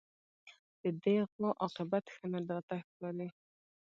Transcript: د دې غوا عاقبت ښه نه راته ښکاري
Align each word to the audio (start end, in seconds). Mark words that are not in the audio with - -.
د 0.81 0.83
دې 1.03 1.15
غوا 1.31 1.49
عاقبت 1.63 2.05
ښه 2.15 2.25
نه 2.31 2.39
راته 2.49 2.75
ښکاري 2.87 3.29